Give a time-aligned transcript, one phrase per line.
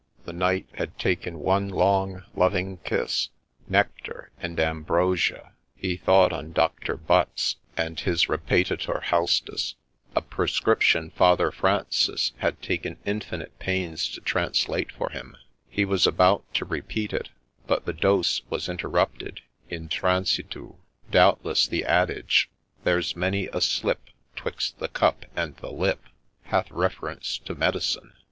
[0.25, 3.29] The knight had taken one long, loving kiss—
[3.77, 5.51] nectar and ambrosia!
[5.75, 9.75] He thought on Doctor Butts and his repetatur haustus,—
[10.15, 15.37] a prescription Father Francis had taken infinite pains to translate for him:
[15.69, 17.29] he was about to repeat it,
[17.67, 20.77] but the dose was interrupted in transitu.—
[21.11, 22.49] Doubtless the adage,'
[22.85, 24.01] There 's many a slip
[24.35, 26.05] 'Twixt the cup and the lip,'•
[26.49, 28.13] hath reference to medicine.